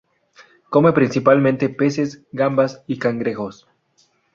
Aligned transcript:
Come 0.71 0.93
principalmente 0.93 1.69
peces, 1.69 2.23
gambas 2.31 2.81
y 2.87 2.97
cangrejos. 2.97 3.67